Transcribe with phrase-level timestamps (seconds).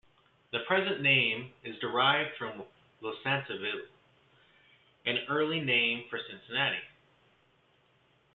[0.51, 2.63] The present name is derived from
[3.03, 3.85] Losantiville,
[5.05, 6.81] an early name for Cincinnati.